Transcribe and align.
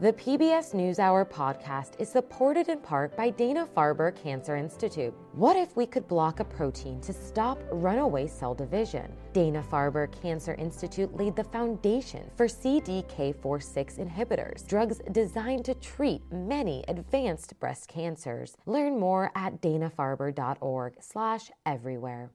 The 0.00 0.12
PBS 0.12 0.76
NewsHour 0.76 1.28
podcast 1.28 1.98
is 1.98 2.08
supported 2.08 2.68
in 2.68 2.78
part 2.78 3.16
by 3.16 3.30
Dana 3.30 3.66
Farber 3.76 4.14
Cancer 4.14 4.54
Institute. 4.54 5.12
What 5.32 5.56
if 5.56 5.74
we 5.74 5.86
could 5.86 6.06
block 6.06 6.38
a 6.38 6.44
protein 6.44 7.00
to 7.00 7.12
stop 7.12 7.58
runaway 7.72 8.28
cell 8.28 8.54
division? 8.54 9.12
Dana 9.32 9.60
Farber 9.60 10.06
Cancer 10.22 10.54
Institute 10.54 11.12
laid 11.16 11.34
the 11.34 11.42
foundation 11.42 12.30
for 12.36 12.46
CDK4/6 12.46 13.98
inhibitors, 13.98 14.64
drugs 14.68 15.00
designed 15.10 15.64
to 15.64 15.74
treat 15.74 16.22
many 16.30 16.84
advanced 16.86 17.58
breast 17.58 17.88
cancers. 17.88 18.56
Learn 18.66 19.00
more 19.00 19.32
at 19.34 19.60
danafarber.org/everywhere. 19.60 22.30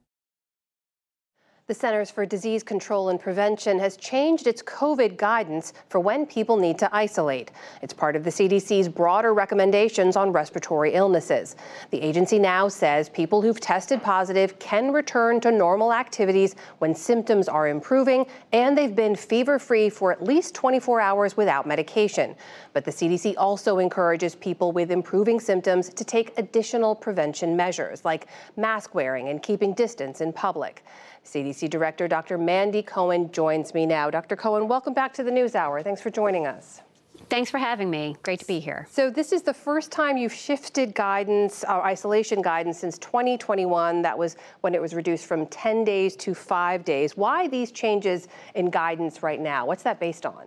The 1.66 1.72
Centers 1.72 2.10
for 2.10 2.26
Disease 2.26 2.62
Control 2.62 3.08
and 3.08 3.18
Prevention 3.18 3.78
has 3.78 3.96
changed 3.96 4.46
its 4.46 4.62
COVID 4.62 5.16
guidance 5.16 5.72
for 5.88 5.98
when 5.98 6.26
people 6.26 6.58
need 6.58 6.78
to 6.80 6.94
isolate. 6.94 7.52
It's 7.80 7.94
part 7.94 8.16
of 8.16 8.22
the 8.22 8.28
CDC's 8.28 8.86
broader 8.86 9.32
recommendations 9.32 10.14
on 10.14 10.30
respiratory 10.30 10.92
illnesses. 10.92 11.56
The 11.90 12.02
agency 12.02 12.38
now 12.38 12.68
says 12.68 13.08
people 13.08 13.40
who've 13.40 13.58
tested 13.58 14.02
positive 14.02 14.58
can 14.58 14.92
return 14.92 15.40
to 15.40 15.50
normal 15.50 15.90
activities 15.90 16.54
when 16.80 16.94
symptoms 16.94 17.48
are 17.48 17.68
improving 17.68 18.26
and 18.52 18.76
they've 18.76 18.94
been 18.94 19.16
fever 19.16 19.58
free 19.58 19.88
for 19.88 20.12
at 20.12 20.22
least 20.22 20.54
24 20.54 21.00
hours 21.00 21.34
without 21.34 21.66
medication. 21.66 22.36
But 22.74 22.84
the 22.84 22.90
CDC 22.90 23.36
also 23.38 23.78
encourages 23.78 24.34
people 24.34 24.72
with 24.72 24.90
improving 24.90 25.40
symptoms 25.40 25.88
to 25.88 26.04
take 26.04 26.36
additional 26.36 26.94
prevention 26.94 27.56
measures 27.56 28.04
like 28.04 28.26
mask 28.58 28.94
wearing 28.94 29.30
and 29.30 29.42
keeping 29.42 29.72
distance 29.72 30.20
in 30.20 30.30
public. 30.30 30.84
CDC 31.24 31.70
Director 31.70 32.06
Dr. 32.06 32.36
Mandy 32.38 32.82
Cohen 32.82 33.32
joins 33.32 33.74
me 33.74 33.86
now. 33.86 34.10
Dr. 34.10 34.36
Cohen, 34.36 34.68
welcome 34.68 34.94
back 34.94 35.12
to 35.14 35.22
the 35.22 35.30
NewsHour. 35.30 35.82
Thanks 35.82 36.00
for 36.00 36.10
joining 36.10 36.46
us. 36.46 36.82
Thanks 37.30 37.50
for 37.50 37.58
having 37.58 37.90
me. 37.90 38.16
Great 38.22 38.40
to 38.40 38.46
be 38.46 38.60
here. 38.60 38.86
So, 38.90 39.08
this 39.08 39.32
is 39.32 39.42
the 39.42 39.54
first 39.54 39.90
time 39.90 40.16
you've 40.16 40.34
shifted 40.34 40.94
guidance, 40.94 41.64
or 41.64 41.82
isolation 41.82 42.42
guidance, 42.42 42.78
since 42.78 42.98
2021. 42.98 44.02
That 44.02 44.18
was 44.18 44.36
when 44.60 44.74
it 44.74 44.80
was 44.80 44.94
reduced 44.94 45.26
from 45.26 45.46
10 45.46 45.84
days 45.84 46.16
to 46.16 46.34
five 46.34 46.84
days. 46.84 47.16
Why 47.16 47.48
these 47.48 47.72
changes 47.72 48.28
in 48.54 48.68
guidance 48.68 49.22
right 49.22 49.40
now? 49.40 49.64
What's 49.64 49.82
that 49.84 49.98
based 49.98 50.26
on? 50.26 50.44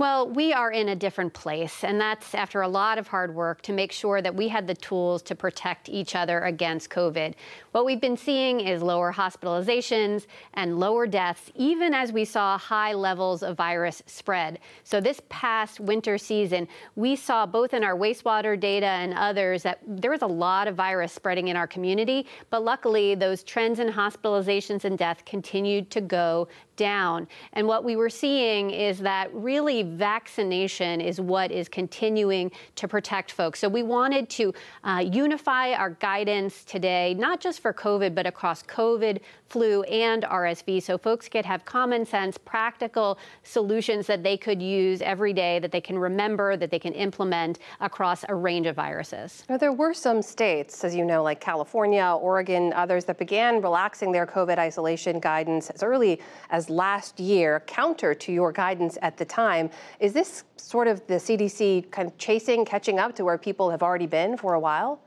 Well, 0.00 0.30
we 0.30 0.54
are 0.54 0.70
in 0.70 0.88
a 0.88 0.96
different 0.96 1.34
place, 1.34 1.84
and 1.84 2.00
that's 2.00 2.34
after 2.34 2.62
a 2.62 2.68
lot 2.68 2.96
of 2.96 3.06
hard 3.06 3.34
work 3.34 3.60
to 3.60 3.72
make 3.74 3.92
sure 3.92 4.22
that 4.22 4.34
we 4.34 4.48
had 4.48 4.66
the 4.66 4.74
tools 4.74 5.20
to 5.24 5.34
protect 5.34 5.90
each 5.90 6.14
other 6.14 6.40
against 6.40 6.88
COVID. 6.88 7.34
What 7.72 7.84
we've 7.84 8.00
been 8.00 8.16
seeing 8.16 8.60
is 8.60 8.82
lower 8.82 9.12
hospitalizations 9.12 10.26
and 10.54 10.80
lower 10.80 11.06
deaths, 11.06 11.52
even 11.54 11.92
as 11.92 12.12
we 12.12 12.24
saw 12.24 12.56
high 12.56 12.94
levels 12.94 13.42
of 13.42 13.58
virus 13.58 14.02
spread. 14.06 14.60
So, 14.84 15.02
this 15.02 15.20
past 15.28 15.80
winter 15.80 16.16
season, 16.16 16.66
we 16.96 17.14
saw 17.14 17.44
both 17.44 17.74
in 17.74 17.84
our 17.84 17.94
wastewater 17.94 18.58
data 18.58 18.86
and 18.86 19.12
others 19.12 19.62
that 19.64 19.80
there 19.86 20.12
was 20.12 20.22
a 20.22 20.26
lot 20.26 20.66
of 20.66 20.76
virus 20.76 21.12
spreading 21.12 21.48
in 21.48 21.58
our 21.58 21.66
community, 21.66 22.26
but 22.48 22.64
luckily, 22.64 23.14
those 23.14 23.42
trends 23.42 23.80
in 23.80 23.88
hospitalizations 23.88 24.84
and 24.84 24.96
death 24.96 25.26
continued 25.26 25.90
to 25.90 26.00
go 26.00 26.48
down. 26.80 27.28
And 27.52 27.66
what 27.66 27.84
we 27.84 27.94
were 27.94 28.08
seeing 28.08 28.70
is 28.70 29.00
that 29.00 29.28
really 29.34 29.82
vaccination 29.82 31.02
is 31.02 31.20
what 31.20 31.52
is 31.52 31.68
continuing 31.68 32.50
to 32.76 32.88
protect 32.88 33.32
folks. 33.32 33.60
So 33.60 33.68
we 33.68 33.82
wanted 33.82 34.30
to 34.30 34.54
uh, 34.82 35.04
unify 35.06 35.74
our 35.74 35.90
guidance 35.90 36.64
today, 36.64 37.12
not 37.12 37.38
just 37.38 37.60
for 37.60 37.74
COVID, 37.74 38.14
but 38.14 38.26
across 38.26 38.62
COVID, 38.62 39.20
flu, 39.44 39.82
and 39.82 40.22
RSV, 40.22 40.82
so 40.82 40.96
folks 40.96 41.28
could 41.28 41.44
have 41.44 41.66
common 41.66 42.06
sense, 42.06 42.38
practical 42.38 43.18
solutions 43.42 44.06
that 44.06 44.22
they 44.22 44.38
could 44.38 44.62
use 44.62 45.02
every 45.02 45.34
day, 45.34 45.58
that 45.58 45.72
they 45.72 45.80
can 45.82 45.98
remember, 45.98 46.56
that 46.56 46.70
they 46.70 46.78
can 46.78 46.94
implement 46.94 47.58
across 47.80 48.24
a 48.30 48.34
range 48.34 48.66
of 48.66 48.76
viruses. 48.76 49.44
Now, 49.50 49.58
there 49.58 49.72
were 49.72 49.92
some 49.92 50.22
states, 50.22 50.82
as 50.84 50.94
you 50.94 51.04
know, 51.04 51.22
like 51.22 51.40
California, 51.40 52.16
Oregon, 52.22 52.72
others 52.72 53.04
that 53.06 53.18
began 53.18 53.60
relaxing 53.60 54.12
their 54.12 54.26
COVID 54.26 54.56
isolation 54.56 55.20
guidance 55.20 55.68
as 55.68 55.82
early 55.82 56.22
as 56.50 56.69
last 56.70 57.20
year, 57.20 57.60
counter 57.66 58.14
to 58.14 58.32
your 58.32 58.52
guidance 58.52 58.96
at 59.02 59.16
the 59.16 59.24
time. 59.24 59.68
Is 59.98 60.12
this 60.12 60.44
sort 60.56 60.88
of 60.88 61.06
the 61.06 61.14
CDC 61.14 61.90
kind 61.90 62.08
of 62.08 62.16
chasing, 62.16 62.64
catching 62.64 62.98
up 62.98 63.14
to 63.16 63.24
where 63.24 63.36
people 63.36 63.70
have 63.70 63.82
already 63.82 64.06
been 64.06 64.36
for 64.36 64.54
a 64.54 64.60
while? 64.60 65.00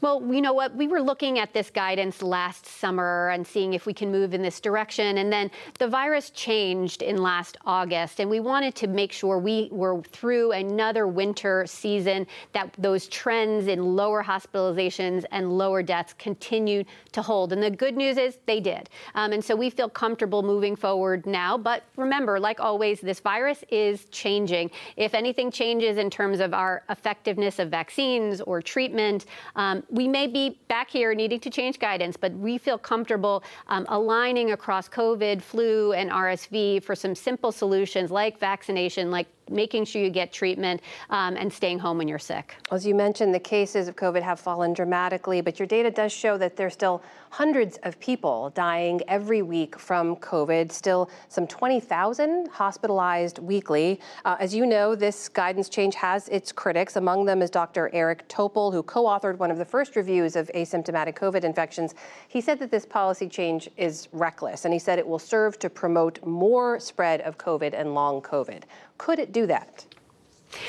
Well, 0.00 0.22
you 0.32 0.40
know 0.40 0.52
what? 0.52 0.74
We 0.74 0.88
were 0.88 1.00
looking 1.00 1.38
at 1.38 1.52
this 1.52 1.70
guidance 1.70 2.22
last 2.22 2.66
summer 2.66 3.30
and 3.30 3.46
seeing 3.46 3.74
if 3.74 3.86
we 3.86 3.92
can 3.92 4.10
move 4.10 4.34
in 4.34 4.42
this 4.42 4.60
direction. 4.60 5.18
And 5.18 5.32
then 5.32 5.50
the 5.78 5.88
virus 5.88 6.30
changed 6.30 7.02
in 7.02 7.18
last 7.18 7.56
August, 7.66 8.20
and 8.20 8.30
we 8.30 8.40
wanted 8.40 8.74
to 8.76 8.86
make 8.86 9.12
sure 9.12 9.38
we 9.38 9.68
were 9.70 10.02
through 10.02 10.52
another 10.52 11.06
winter 11.06 11.64
season, 11.66 12.26
that 12.52 12.74
those 12.78 13.08
trends 13.08 13.66
in 13.66 13.96
lower 13.96 14.22
hospitalizations 14.22 15.24
and 15.30 15.56
lower 15.56 15.82
deaths 15.82 16.14
continued 16.18 16.86
to 17.12 17.22
hold. 17.22 17.52
And 17.52 17.62
the 17.62 17.70
good 17.70 17.96
news 17.96 18.16
is 18.16 18.38
they 18.46 18.60
did. 18.60 18.88
Um, 19.14 19.32
and 19.32 19.44
so 19.44 19.54
we 19.54 19.70
feel 19.70 19.88
comfortable 19.88 20.42
moving 20.42 20.76
forward 20.76 21.26
now. 21.26 21.58
But 21.58 21.84
remember, 21.96 22.38
like 22.40 22.60
always, 22.60 23.00
this 23.00 23.20
virus 23.20 23.64
is 23.70 24.06
changing. 24.06 24.70
If 24.96 25.14
anything 25.14 25.50
changes 25.50 25.98
in 25.98 26.10
terms 26.10 26.40
of 26.40 26.54
our 26.54 26.82
effectiveness 26.88 27.58
of 27.58 27.70
vaccines 27.70 28.40
or 28.40 28.62
treatment, 28.62 29.26
um, 29.56 29.82
we 29.90 30.06
may 30.06 30.26
be 30.26 30.60
back 30.68 30.88
here 30.88 31.14
needing 31.14 31.40
to 31.40 31.50
change 31.50 31.78
guidance, 31.78 32.16
but 32.16 32.32
we 32.32 32.58
feel 32.58 32.78
comfortable 32.78 33.42
um, 33.68 33.86
aligning 33.88 34.52
across 34.52 34.88
COVID, 34.88 35.42
flu, 35.42 35.92
and 35.92 36.10
RSV 36.10 36.82
for 36.82 36.94
some 36.94 37.14
simple 37.14 37.50
solutions 37.50 38.10
like 38.10 38.38
vaccination, 38.38 39.10
like 39.10 39.26
making 39.50 39.84
sure 39.84 40.02
you 40.02 40.10
get 40.10 40.32
treatment 40.32 40.80
um, 41.10 41.36
and 41.36 41.52
staying 41.52 41.78
home 41.78 41.98
when 41.98 42.08
you're 42.08 42.18
sick. 42.18 42.56
As 42.70 42.86
you 42.86 42.94
mentioned, 42.94 43.34
the 43.34 43.40
cases 43.40 43.88
of 43.88 43.96
COVID 43.96 44.22
have 44.22 44.40
fallen 44.40 44.72
dramatically, 44.72 45.40
but 45.40 45.58
your 45.58 45.66
data 45.66 45.90
does 45.90 46.12
show 46.12 46.36
that 46.38 46.56
there's 46.56 46.72
still 46.72 47.02
hundreds 47.30 47.76
of 47.82 47.98
people 48.00 48.50
dying 48.54 49.00
every 49.08 49.42
week 49.42 49.78
from 49.78 50.16
COVID, 50.16 50.72
still 50.72 51.10
some 51.28 51.46
20,000 51.46 52.48
hospitalized 52.48 53.38
weekly. 53.38 54.00
Uh, 54.24 54.36
as 54.40 54.54
you 54.54 54.64
know, 54.64 54.94
this 54.94 55.28
guidance 55.28 55.68
change 55.68 55.94
has 55.94 56.28
its 56.28 56.50
critics. 56.50 56.96
Among 56.96 57.24
them 57.24 57.42
is 57.42 57.50
Dr. 57.50 57.90
Eric 57.92 58.26
Topol, 58.28 58.72
who 58.72 58.82
co 58.82 59.04
authored 59.04 59.36
one 59.36 59.50
of 59.50 59.58
the 59.58 59.64
first 59.64 59.96
reviews 59.96 60.34
of 60.34 60.50
asymptomatic 60.54 61.14
COVID 61.14 61.44
infections. 61.44 61.94
He 62.28 62.40
said 62.40 62.58
that 62.60 62.70
this 62.70 62.86
policy 62.86 63.28
change 63.28 63.68
is 63.76 64.08
reckless, 64.12 64.64
and 64.64 64.72
he 64.72 64.80
said 64.80 64.98
it 64.98 65.06
will 65.06 65.18
serve 65.18 65.58
to 65.58 65.68
promote 65.68 66.24
more 66.24 66.80
spread 66.80 67.20
of 67.22 67.36
COVID 67.38 67.78
and 67.78 67.94
long 67.94 68.22
COVID. 68.22 68.62
Could 68.98 69.18
it 69.18 69.32
do 69.32 69.46
that? 69.46 69.84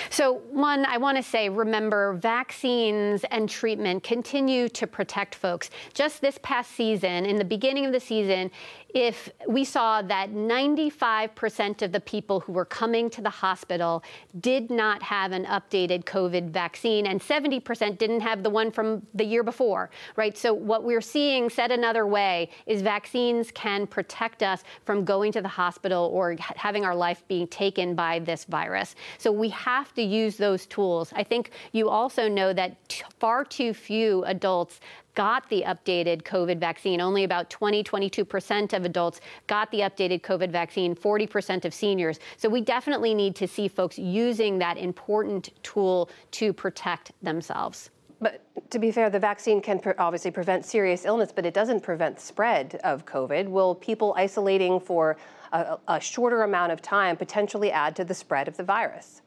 So, 0.09 0.41
one, 0.51 0.85
I 0.85 0.97
want 0.97 1.17
to 1.17 1.23
say 1.23 1.49
remember, 1.49 2.13
vaccines 2.13 3.23
and 3.31 3.49
treatment 3.49 4.03
continue 4.03 4.69
to 4.69 4.87
protect 4.87 5.35
folks. 5.35 5.69
Just 5.93 6.21
this 6.21 6.39
past 6.41 6.71
season, 6.71 7.25
in 7.25 7.37
the 7.37 7.45
beginning 7.45 7.85
of 7.85 7.91
the 7.91 7.99
season, 7.99 8.51
if 8.97 9.29
we 9.47 9.63
saw 9.63 10.01
that 10.01 10.31
95% 10.31 11.83
of 11.83 11.91
the 11.91 11.99
people 11.99 12.39
who 12.39 12.51
were 12.51 12.65
coming 12.65 13.11
to 13.11 13.21
the 13.21 13.29
hospital 13.29 14.03
did 14.39 14.71
not 14.71 15.03
have 15.03 15.33
an 15.33 15.45
updated 15.45 16.03
COVID 16.05 16.49
vaccine, 16.49 17.05
and 17.05 17.21
70% 17.21 17.99
didn't 17.99 18.21
have 18.21 18.41
the 18.41 18.49
one 18.49 18.71
from 18.71 19.05
the 19.13 19.23
year 19.23 19.43
before, 19.43 19.91
right? 20.15 20.35
So, 20.35 20.51
what 20.51 20.83
we're 20.83 21.01
seeing, 21.01 21.47
said 21.47 21.69
another 21.69 22.07
way, 22.07 22.49
is 22.65 22.81
vaccines 22.81 23.51
can 23.51 23.85
protect 23.85 24.41
us 24.41 24.63
from 24.83 25.05
going 25.05 25.31
to 25.33 25.43
the 25.43 25.47
hospital 25.47 26.09
or 26.11 26.35
having 26.39 26.83
our 26.83 26.95
life 26.95 27.23
being 27.27 27.45
taken 27.49 27.93
by 27.93 28.17
this 28.17 28.45
virus. 28.45 28.95
So, 29.19 29.31
we 29.31 29.49
have 29.49 29.93
to 29.93 30.01
use 30.01 30.37
those 30.37 30.65
tools. 30.65 31.13
I 31.15 31.23
think 31.23 31.51
you 31.71 31.87
also 31.87 32.27
know 32.27 32.51
that 32.51 32.89
t- 32.89 33.03
far 33.19 33.45
too 33.45 33.75
few 33.75 34.23
adults 34.23 34.79
got 35.17 35.49
the 35.49 35.63
updated 35.65 36.21
COVID 36.21 36.59
vaccine. 36.59 37.01
Only 37.01 37.23
about 37.23 37.49
20, 37.49 37.83
22% 37.83 38.73
of 38.73 38.85
adults 38.85 39.19
got 39.47 39.71
the 39.71 39.79
updated 39.79 40.21
COVID 40.21 40.51
vaccine, 40.51 40.95
40% 40.95 41.65
of 41.65 41.73
seniors. 41.73 42.19
So 42.37 42.47
we 42.47 42.61
definitely 42.61 43.15
need 43.15 43.35
to 43.37 43.47
see 43.47 43.67
folks 43.67 43.97
using 43.97 44.59
that 44.59 44.77
important 44.77 45.49
tool 45.63 46.11
to 46.33 46.53
protect 46.53 47.13
themselves. 47.23 47.89
But 48.21 48.43
to 48.69 48.77
be 48.77 48.91
fair, 48.91 49.09
the 49.09 49.19
vaccine 49.19 49.59
can 49.59 49.79
pre- 49.79 49.93
obviously 49.97 50.29
prevent 50.29 50.65
serious 50.65 51.03
illness, 51.03 51.31
but 51.35 51.47
it 51.47 51.53
doesn't 51.55 51.81
prevent 51.81 52.19
spread 52.19 52.79
of 52.83 53.03
COVID. 53.07 53.47
Will 53.47 53.73
people 53.73 54.13
isolating 54.17 54.79
for 54.79 55.17
a, 55.51 55.79
a 55.87 55.99
shorter 55.99 56.43
amount 56.43 56.71
of 56.71 56.81
time 56.83 57.17
potentially 57.17 57.71
add 57.71 57.95
to 57.95 58.05
the 58.05 58.13
spread 58.13 58.47
of 58.47 58.55
the 58.55 58.63
virus? 58.63 59.23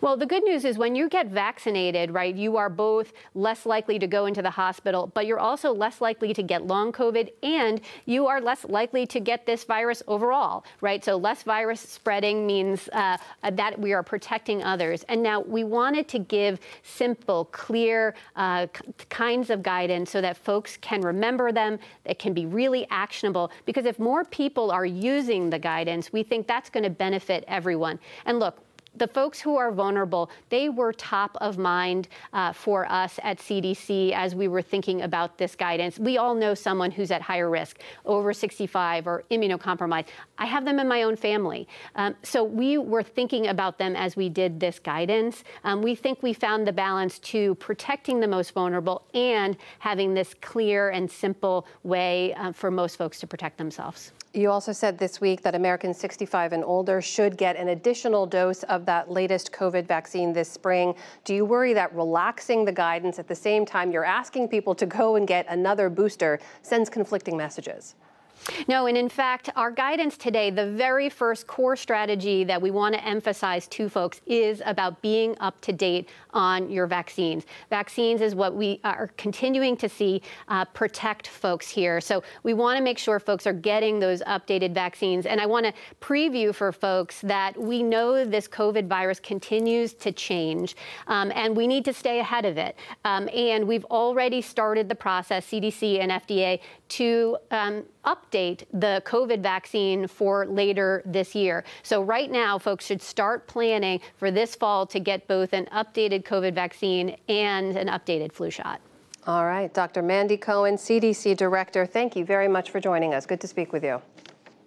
Well, 0.00 0.16
the 0.16 0.26
good 0.26 0.42
news 0.42 0.64
is 0.64 0.78
when 0.78 0.94
you 0.94 1.08
get 1.08 1.26
vaccinated, 1.26 2.10
right, 2.10 2.34
you 2.34 2.56
are 2.56 2.68
both 2.68 3.12
less 3.34 3.66
likely 3.66 3.98
to 3.98 4.06
go 4.06 4.26
into 4.26 4.42
the 4.42 4.50
hospital, 4.50 5.10
but 5.14 5.26
you're 5.26 5.38
also 5.38 5.72
less 5.72 6.00
likely 6.00 6.32
to 6.34 6.42
get 6.42 6.66
long 6.66 6.92
COVID 6.92 7.30
and 7.42 7.80
you 8.04 8.26
are 8.26 8.40
less 8.40 8.64
likely 8.64 9.06
to 9.06 9.20
get 9.20 9.46
this 9.46 9.64
virus 9.64 10.02
overall, 10.08 10.64
right? 10.80 11.04
So 11.04 11.16
less 11.16 11.42
virus 11.42 11.80
spreading 11.80 12.46
means 12.46 12.88
uh, 12.92 13.18
that 13.42 13.78
we 13.78 13.92
are 13.92 14.02
protecting 14.02 14.62
others. 14.62 15.04
And 15.08 15.22
now 15.22 15.40
we 15.40 15.64
wanted 15.64 16.08
to 16.08 16.18
give 16.18 16.58
simple, 16.82 17.46
clear 17.46 18.14
uh, 18.36 18.66
kinds 19.08 19.50
of 19.50 19.62
guidance 19.62 20.10
so 20.10 20.20
that 20.20 20.36
folks 20.36 20.76
can 20.78 21.00
remember 21.00 21.52
them, 21.52 21.78
it 22.04 22.18
can 22.18 22.32
be 22.32 22.46
really 22.46 22.86
actionable, 22.90 23.50
because 23.64 23.86
if 23.86 23.98
more 23.98 24.24
people 24.24 24.70
are 24.70 24.86
using 24.86 25.50
the 25.50 25.58
guidance, 25.58 26.12
we 26.12 26.22
think 26.22 26.46
that's 26.46 26.70
going 26.70 26.84
to 26.84 26.90
benefit 26.90 27.44
everyone. 27.46 27.98
And 28.24 28.38
look, 28.38 28.65
the 28.98 29.06
folks 29.06 29.40
who 29.40 29.56
are 29.56 29.70
vulnerable, 29.70 30.30
they 30.48 30.68
were 30.68 30.92
top 30.92 31.36
of 31.40 31.58
mind 31.58 32.08
uh, 32.32 32.52
for 32.52 32.90
us 32.90 33.18
at 33.22 33.38
CDC 33.38 34.12
as 34.12 34.34
we 34.34 34.48
were 34.48 34.62
thinking 34.62 35.02
about 35.02 35.38
this 35.38 35.54
guidance. 35.54 35.98
We 35.98 36.18
all 36.18 36.34
know 36.34 36.54
someone 36.54 36.90
who's 36.90 37.10
at 37.10 37.22
higher 37.22 37.50
risk, 37.50 37.80
over 38.04 38.32
65 38.32 39.06
or 39.06 39.24
immunocompromised. 39.30 40.06
I 40.38 40.46
have 40.46 40.64
them 40.64 40.78
in 40.78 40.88
my 40.88 41.02
own 41.02 41.16
family. 41.16 41.68
Um, 41.94 42.14
so 42.22 42.42
we 42.44 42.78
were 42.78 43.02
thinking 43.02 43.48
about 43.48 43.78
them 43.78 43.96
as 43.96 44.16
we 44.16 44.28
did 44.28 44.60
this 44.60 44.78
guidance. 44.78 45.44
Um, 45.64 45.82
we 45.82 45.94
think 45.94 46.22
we 46.22 46.32
found 46.32 46.66
the 46.66 46.72
balance 46.72 47.18
to 47.20 47.54
protecting 47.56 48.20
the 48.20 48.28
most 48.28 48.52
vulnerable 48.52 49.06
and 49.14 49.56
having 49.78 50.14
this 50.14 50.34
clear 50.40 50.90
and 50.90 51.10
simple 51.10 51.66
way 51.82 52.34
uh, 52.34 52.52
for 52.52 52.70
most 52.70 52.96
folks 52.96 53.20
to 53.20 53.26
protect 53.26 53.58
themselves. 53.58 54.12
You 54.36 54.50
also 54.50 54.72
said 54.72 54.98
this 54.98 55.18
week 55.18 55.40
that 55.44 55.54
Americans 55.54 55.96
65 55.96 56.52
and 56.52 56.62
older 56.62 57.00
should 57.00 57.38
get 57.38 57.56
an 57.56 57.68
additional 57.68 58.26
dose 58.26 58.64
of 58.64 58.84
that 58.84 59.10
latest 59.10 59.50
COVID 59.50 59.86
vaccine 59.86 60.34
this 60.34 60.50
spring. 60.50 60.94
Do 61.24 61.34
you 61.34 61.46
worry 61.46 61.72
that 61.72 61.94
relaxing 61.94 62.66
the 62.66 62.72
guidance 62.72 63.18
at 63.18 63.28
the 63.28 63.34
same 63.34 63.64
time 63.64 63.90
you're 63.90 64.04
asking 64.04 64.48
people 64.48 64.74
to 64.74 64.84
go 64.84 65.16
and 65.16 65.26
get 65.26 65.46
another 65.48 65.88
booster 65.88 66.38
sends 66.60 66.90
conflicting 66.90 67.34
messages? 67.34 67.94
No, 68.68 68.86
and 68.86 68.96
in 68.96 69.08
fact, 69.08 69.50
our 69.56 69.70
guidance 69.70 70.16
today, 70.16 70.50
the 70.50 70.70
very 70.70 71.08
first 71.08 71.46
core 71.46 71.76
strategy 71.76 72.44
that 72.44 72.60
we 72.60 72.70
want 72.70 72.94
to 72.94 73.04
emphasize 73.04 73.66
to 73.68 73.88
folks 73.88 74.20
is 74.26 74.62
about 74.64 75.00
being 75.02 75.36
up 75.40 75.60
to 75.62 75.72
date 75.72 76.08
on 76.30 76.70
your 76.70 76.86
vaccines. 76.86 77.44
Vaccines 77.70 78.20
is 78.20 78.34
what 78.34 78.54
we 78.54 78.80
are 78.84 79.10
continuing 79.16 79.76
to 79.76 79.88
see 79.88 80.22
uh, 80.48 80.64
protect 80.66 81.28
folks 81.28 81.68
here. 81.68 82.00
So 82.00 82.22
we 82.42 82.54
want 82.54 82.76
to 82.76 82.84
make 82.84 82.98
sure 82.98 83.18
folks 83.18 83.46
are 83.46 83.52
getting 83.52 83.98
those 83.98 84.22
updated 84.22 84.72
vaccines. 84.72 85.26
And 85.26 85.40
I 85.40 85.46
want 85.46 85.66
to 85.66 85.72
preview 86.00 86.54
for 86.54 86.72
folks 86.72 87.20
that 87.22 87.60
we 87.60 87.82
know 87.82 88.24
this 88.24 88.46
COVID 88.46 88.86
virus 88.86 89.18
continues 89.20 89.94
to 89.94 90.12
change, 90.12 90.76
um, 91.08 91.32
and 91.34 91.56
we 91.56 91.66
need 91.66 91.84
to 91.86 91.92
stay 91.92 92.20
ahead 92.20 92.44
of 92.44 92.58
it. 92.58 92.76
Um, 93.04 93.28
and 93.34 93.66
we've 93.66 93.84
already 93.86 94.40
started 94.40 94.88
the 94.88 94.94
process, 94.94 95.46
CDC 95.46 96.00
and 96.00 96.12
FDA, 96.12 96.60
to 96.88 97.36
um, 97.50 97.84
update 98.06 98.64
the 98.72 99.02
COVID 99.04 99.40
vaccine 99.40 100.06
for 100.06 100.46
later 100.46 101.02
this 101.04 101.34
year. 101.34 101.64
So, 101.82 102.02
right 102.02 102.30
now, 102.30 102.58
folks 102.58 102.86
should 102.86 103.02
start 103.02 103.46
planning 103.46 104.00
for 104.14 104.30
this 104.30 104.54
fall 104.54 104.86
to 104.86 105.00
get 105.00 105.26
both 105.28 105.52
an 105.52 105.66
updated 105.66 106.24
COVID 106.24 106.54
vaccine 106.54 107.16
and 107.28 107.76
an 107.76 107.88
updated 107.88 108.32
flu 108.32 108.50
shot. 108.50 108.80
All 109.26 109.44
right, 109.44 109.72
Dr. 109.74 110.02
Mandy 110.02 110.36
Cohen, 110.36 110.76
CDC 110.76 111.36
Director, 111.36 111.84
thank 111.84 112.14
you 112.14 112.24
very 112.24 112.46
much 112.46 112.70
for 112.70 112.78
joining 112.78 113.12
us. 113.12 113.26
Good 113.26 113.40
to 113.40 113.48
speak 113.48 113.72
with 113.72 113.82
you. 113.82 114.00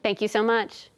Thank 0.03 0.21
you 0.21 0.27
so 0.27 0.43
much. 0.43 0.89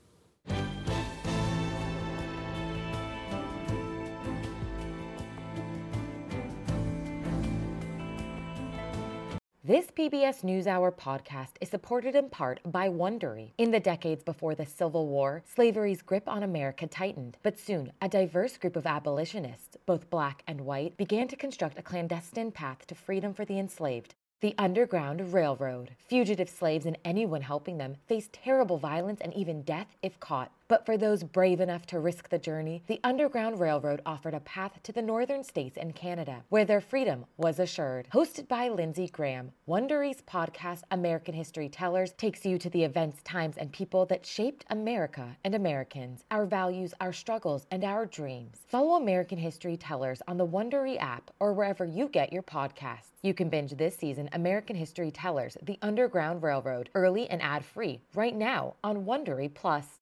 This 9.64 9.92
PBS 9.92 10.44
NewsHour 10.44 10.92
podcast 10.92 11.52
is 11.62 11.70
supported 11.70 12.16
in 12.16 12.32
part 12.32 12.60
by 12.66 12.90
Wondery. 12.90 13.52
In 13.60 13.70
the 13.70 13.80
decades 13.80 14.24
before 14.24 14.56
the 14.56 14.66
Civil 14.66 15.06
War, 15.06 15.44
slavery's 15.46 16.02
grip 16.02 16.28
on 16.28 16.42
America 16.42 16.88
tightened, 16.88 17.38
but 17.44 17.60
soon 17.60 17.92
a 18.02 18.10
diverse 18.10 18.58
group 18.58 18.76
of 18.76 18.88
abolitionists, 18.88 19.78
both 19.86 20.10
black 20.10 20.42
and 20.48 20.62
white, 20.62 20.98
began 20.98 21.28
to 21.28 21.36
construct 21.36 21.78
a 21.78 21.84
clandestine 21.84 22.52
path 22.52 22.88
to 22.88 22.96
freedom 22.96 23.36
for 23.36 23.46
the 23.46 23.60
enslaved. 23.60 24.16
The 24.40 24.56
Underground 24.58 25.32
Railroad. 25.32 25.92
Fugitive 26.08 26.50
slaves 26.50 26.88
and 26.88 26.98
anyone 27.06 27.44
helping 27.44 27.78
them 27.78 27.98
faced 28.08 28.34
terrible 28.34 28.80
violence 28.80 29.22
and 29.22 29.32
even 29.36 29.62
death 29.62 29.96
if 30.02 30.20
caught. 30.20 30.52
But 30.72 30.86
for 30.86 30.96
those 30.96 31.22
brave 31.22 31.60
enough 31.60 31.86
to 31.88 32.00
risk 32.00 32.30
the 32.30 32.40
journey, 32.40 32.82
the 32.88 33.02
Underground 33.04 33.60
Railroad 33.60 34.02
offered 34.06 34.34
a 34.34 34.40
path 34.40 34.80
to 34.84 34.94
the 34.94 35.02
northern 35.02 35.44
states 35.44 35.76
and 35.76 35.94
Canada, 35.94 36.46
where 36.48 36.64
their 36.64 36.80
freedom 36.80 37.26
was 37.36 37.60
assured. 37.60 38.08
Hosted 38.14 38.48
by 38.48 38.70
Lindsay 38.70 39.10
Graham, 39.10 39.52
Wondery's 39.68 40.22
podcast 40.22 40.84
American 40.92 41.34
History 41.34 41.68
Tellers 41.68 42.14
takes 42.14 42.46
you 42.46 42.58
to 42.58 42.70
the 42.70 42.86
events, 42.86 43.22
times, 43.24 43.58
and 43.58 43.70
people 43.74 44.06
that 44.06 44.26
shaped 44.26 44.64
America 44.70 45.36
and 45.44 45.56
Americans, 45.56 46.24
our 46.32 46.46
values, 46.46 46.94
our 47.02 47.12
struggles, 47.12 47.68
and 47.70 47.84
our 47.84 48.06
dreams. 48.06 48.60
Follow 48.70 48.96
American 48.96 49.40
History 49.40 49.76
Tellers 49.76 50.22
on 50.30 50.38
the 50.38 50.48
Wondery 50.48 50.98
app 51.02 51.32
or 51.42 51.52
wherever 51.52 51.84
you 51.84 52.08
get 52.08 52.32
your 52.32 52.44
podcasts. 52.44 53.12
You 53.24 53.34
can 53.34 53.50
binge 53.50 53.72
this 53.72 53.98
season 53.98 54.30
American 54.32 54.78
History 54.78 55.12
Tellers, 55.12 55.58
The 55.64 55.78
Underground 55.82 56.42
Railroad, 56.42 56.90
early 56.96 57.30
and 57.30 57.42
ad-free, 57.42 58.00
right 58.16 58.38
now 58.38 58.76
on 58.86 59.04
Wondery 59.04 59.54
Plus. 59.54 60.00